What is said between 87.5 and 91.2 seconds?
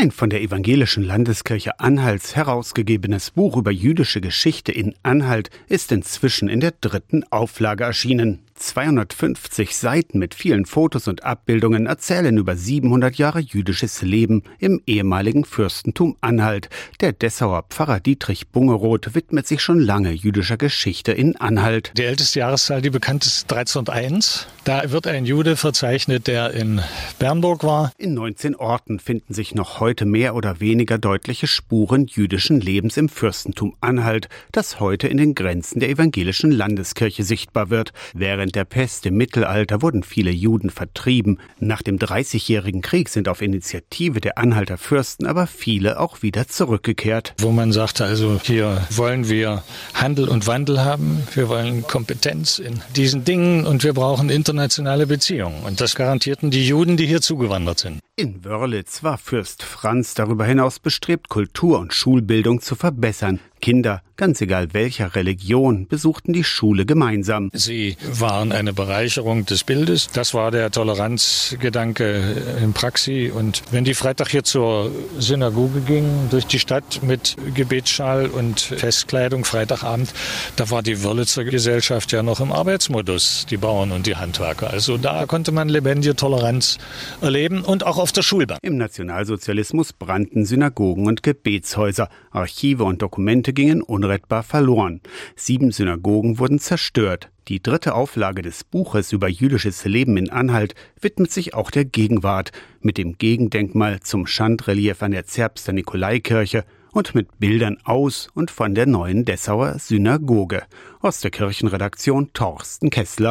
und auch auf der Schulbank. Im Nationalsozialismus brannten Synagogen